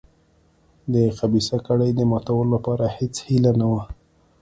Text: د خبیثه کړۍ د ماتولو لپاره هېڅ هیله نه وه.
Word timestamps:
د 0.93 0.95
خبیثه 1.17 1.57
کړۍ 1.67 1.91
د 1.95 2.01
ماتولو 2.11 2.51
لپاره 2.55 2.85
هېڅ 2.97 3.15
هیله 3.27 3.51
نه 3.59 3.65
وه. 3.71 3.83